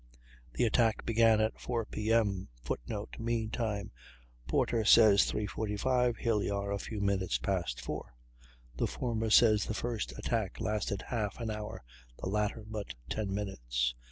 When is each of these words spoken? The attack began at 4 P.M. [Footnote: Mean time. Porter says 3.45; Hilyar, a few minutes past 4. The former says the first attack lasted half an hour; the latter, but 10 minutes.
The 0.53 0.63
attack 0.63 1.05
began 1.05 1.39
at 1.39 1.59
4 1.61 1.85
P.M. 1.85 2.47
[Footnote: 2.63 3.17
Mean 3.19 3.51
time. 3.51 3.91
Porter 4.47 4.83
says 4.83 5.31
3.45; 5.31 6.17
Hilyar, 6.17 6.71
a 6.71 6.79
few 6.79 6.99
minutes 6.99 7.37
past 7.37 7.79
4. 7.79 8.11
The 8.77 8.87
former 8.87 9.29
says 9.29 9.65
the 9.65 9.75
first 9.75 10.17
attack 10.17 10.59
lasted 10.59 11.03
half 11.09 11.39
an 11.39 11.51
hour; 11.51 11.83
the 12.17 12.29
latter, 12.29 12.63
but 12.67 12.95
10 13.11 13.31
minutes. 13.31 13.93